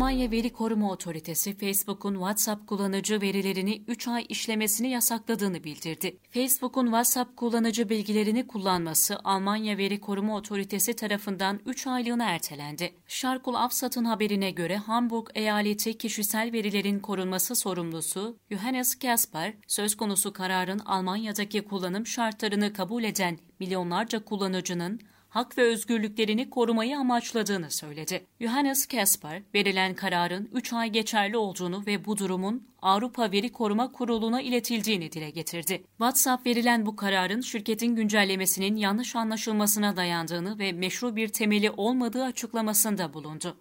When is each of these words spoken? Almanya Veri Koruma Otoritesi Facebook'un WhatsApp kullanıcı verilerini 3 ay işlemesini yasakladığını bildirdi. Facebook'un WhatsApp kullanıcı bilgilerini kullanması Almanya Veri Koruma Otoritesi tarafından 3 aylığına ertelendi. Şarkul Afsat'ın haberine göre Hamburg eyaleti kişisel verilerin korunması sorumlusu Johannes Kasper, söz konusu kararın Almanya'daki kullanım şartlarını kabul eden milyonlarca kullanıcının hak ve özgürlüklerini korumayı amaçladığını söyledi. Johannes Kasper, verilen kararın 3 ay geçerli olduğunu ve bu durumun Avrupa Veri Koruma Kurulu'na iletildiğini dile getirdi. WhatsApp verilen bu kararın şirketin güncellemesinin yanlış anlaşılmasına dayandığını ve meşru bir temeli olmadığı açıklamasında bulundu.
Almanya 0.00 0.30
Veri 0.30 0.52
Koruma 0.52 0.90
Otoritesi 0.90 1.56
Facebook'un 1.56 2.14
WhatsApp 2.14 2.66
kullanıcı 2.66 3.20
verilerini 3.20 3.82
3 3.88 4.08
ay 4.08 4.26
işlemesini 4.28 4.90
yasakladığını 4.90 5.64
bildirdi. 5.64 6.18
Facebook'un 6.30 6.84
WhatsApp 6.84 7.36
kullanıcı 7.36 7.88
bilgilerini 7.88 8.46
kullanması 8.46 9.18
Almanya 9.24 9.78
Veri 9.78 10.00
Koruma 10.00 10.36
Otoritesi 10.36 10.96
tarafından 10.96 11.60
3 11.66 11.86
aylığına 11.86 12.24
ertelendi. 12.24 12.94
Şarkul 13.06 13.54
Afsat'ın 13.54 14.04
haberine 14.04 14.50
göre 14.50 14.76
Hamburg 14.76 15.26
eyaleti 15.34 15.98
kişisel 15.98 16.52
verilerin 16.52 17.00
korunması 17.00 17.54
sorumlusu 17.54 18.36
Johannes 18.50 18.98
Kasper, 18.98 19.54
söz 19.66 19.96
konusu 19.96 20.32
kararın 20.32 20.78
Almanya'daki 20.78 21.62
kullanım 21.62 22.06
şartlarını 22.06 22.72
kabul 22.72 23.04
eden 23.04 23.38
milyonlarca 23.58 24.24
kullanıcının 24.24 25.00
hak 25.30 25.58
ve 25.58 25.62
özgürlüklerini 25.62 26.50
korumayı 26.50 26.98
amaçladığını 26.98 27.70
söyledi. 27.70 28.26
Johannes 28.40 28.86
Kasper, 28.86 29.42
verilen 29.54 29.94
kararın 29.94 30.48
3 30.52 30.72
ay 30.72 30.90
geçerli 30.90 31.36
olduğunu 31.36 31.86
ve 31.86 32.04
bu 32.04 32.18
durumun 32.18 32.68
Avrupa 32.82 33.32
Veri 33.32 33.52
Koruma 33.52 33.92
Kurulu'na 33.92 34.40
iletildiğini 34.40 35.12
dile 35.12 35.30
getirdi. 35.30 35.82
WhatsApp 35.88 36.46
verilen 36.46 36.86
bu 36.86 36.96
kararın 36.96 37.40
şirketin 37.40 37.96
güncellemesinin 37.96 38.76
yanlış 38.76 39.16
anlaşılmasına 39.16 39.96
dayandığını 39.96 40.58
ve 40.58 40.72
meşru 40.72 41.16
bir 41.16 41.28
temeli 41.28 41.70
olmadığı 41.70 42.24
açıklamasında 42.24 43.14
bulundu. 43.14 43.56